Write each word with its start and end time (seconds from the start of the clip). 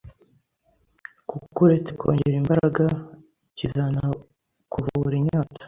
kuko 1.29 1.57
uretse 1.65 1.91
kongera 1.99 2.35
imbaraga 2.41 2.85
kizanakuvura 3.57 5.13
inyota 5.21 5.59